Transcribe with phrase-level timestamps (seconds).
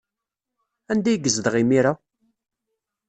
[0.91, 1.93] Anda ay yezdeɣ imir-a?